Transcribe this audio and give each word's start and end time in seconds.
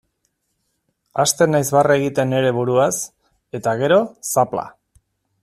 Hasten 1.23 1.53
naiz 1.55 1.61
barre 1.75 1.99
egiten 2.01 2.33
nire 2.37 2.55
buruaz, 2.61 2.91
eta 3.61 3.75
gero, 3.83 4.01
zapla. 4.35 4.67